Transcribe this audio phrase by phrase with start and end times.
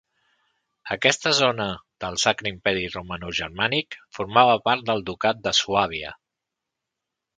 [0.93, 1.67] Aquesta zona
[2.05, 6.19] del Sacre Imperi Romanogermànic, formava part del Ducat de Suàbia.